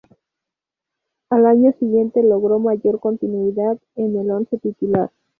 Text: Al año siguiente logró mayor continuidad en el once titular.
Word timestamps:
Al 1.29 1.45
año 1.45 1.73
siguiente 1.77 2.23
logró 2.23 2.57
mayor 2.57 2.99
continuidad 2.99 3.77
en 3.95 4.15
el 4.17 4.31
once 4.31 4.57
titular. 4.57 5.11